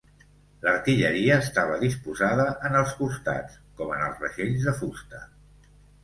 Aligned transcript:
L'artilleria 0.67 1.33
estava 1.41 1.75
disposada 1.83 2.47
en 2.69 2.77
els 2.79 2.95
costats, 3.01 3.59
com 3.81 3.91
en 3.97 4.01
els 4.07 4.23
vaixells 4.23 4.65
de 4.71 4.73
fusta. 4.79 5.21